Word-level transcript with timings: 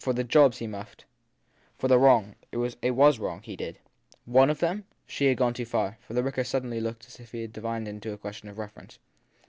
For 0.03 0.13
the 0.13 0.23
jobs 0.23 0.57
he 0.57 0.65
muffed? 0.65 1.05
For 1.77 1.87
the 1.87 1.99
wrong 1.99 2.33
as 2.51 2.75
it 2.81 2.89
was 2.95 3.19
wrong 3.19 3.43
he 3.43 3.55
did. 3.55 3.77
"One" 4.25 4.49
of 4.49 4.57
them? 4.57 4.85
She 5.05 5.27
had 5.27 5.37
gone 5.37 5.53
too 5.53 5.63
far, 5.65 5.99
for 6.01 6.15
the 6.15 6.23
vicar 6.23 6.43
suddenly 6.43 6.81
looked 6.81 7.05
as 7.05 7.19
if 7.19 7.33
he 7.33 7.45
divined 7.45 7.87
in 7.87 7.99
the 7.99 8.17
question 8.17 8.49
a 8.49 8.53
reference. 8.55 8.97